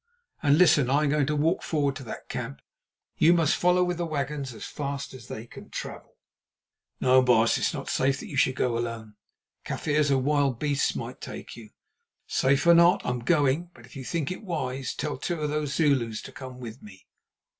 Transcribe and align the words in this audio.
And 0.41 0.57
listen: 0.57 0.89
I 0.89 1.03
am 1.03 1.11
going 1.11 1.27
to 1.27 1.35
walk 1.35 1.61
forward 1.61 1.95
to 1.97 2.03
that 2.05 2.27
camp; 2.27 2.63
you 3.19 3.33
must 3.33 3.55
follow 3.55 3.83
with 3.83 3.97
the 3.99 4.05
wagons 4.07 4.51
as 4.51 4.65
fast 4.65 5.13
as 5.13 5.27
they 5.27 5.45
can 5.45 5.69
travel." 5.69 6.15
"No, 6.99 7.21
baas, 7.21 7.59
it 7.59 7.65
is 7.67 7.73
not 7.75 7.87
safe 7.87 8.19
that 8.19 8.25
you 8.27 8.35
should 8.35 8.55
go 8.55 8.79
alone. 8.79 9.13
Kaffirs 9.63 10.09
or 10.09 10.17
wild 10.17 10.57
beasts 10.57 10.95
might 10.95 11.21
take 11.21 11.55
you." 11.55 11.69
"Safe 12.25 12.65
or 12.65 12.73
not, 12.73 13.05
I 13.05 13.09
am 13.11 13.19
going; 13.19 13.69
but 13.75 13.85
if 13.85 13.95
you 13.95 14.03
think 14.03 14.31
it 14.31 14.41
wise, 14.41 14.95
tell 14.95 15.19
two 15.19 15.39
of 15.39 15.51
those 15.51 15.75
Zulus 15.75 16.23
to 16.23 16.31
come 16.31 16.59
with 16.59 16.81
me." 16.81 17.05